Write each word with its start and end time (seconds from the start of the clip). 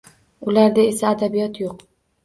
Ularda 0.51 0.87
esa 0.93 1.05
adabiyot 1.13 1.65
yo’q 1.65 1.89